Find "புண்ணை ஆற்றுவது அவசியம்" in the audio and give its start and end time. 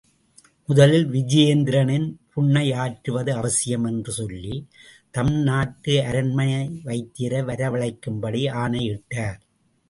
2.33-3.83